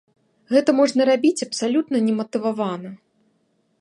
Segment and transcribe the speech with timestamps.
[0.53, 2.89] Гэта можна рабіць абсалютна нематывавана.